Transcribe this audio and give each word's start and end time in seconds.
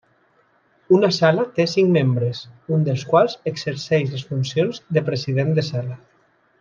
Una 0.99 1.09
sala 1.17 1.43
té 1.59 1.65
cinc 1.73 1.91
membres, 1.97 2.41
un 2.77 2.87
dels 2.87 3.03
quals 3.11 3.37
exerceix 3.53 4.11
les 4.17 4.25
funcions 4.31 4.81
de 4.99 5.05
president 5.11 5.55
de 5.61 5.67
sala. 5.71 6.01